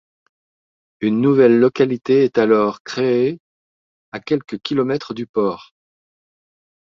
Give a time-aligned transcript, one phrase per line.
[1.01, 3.39] Une nouvelle localité est alors créée
[4.11, 5.75] à quelques kilomètres du port.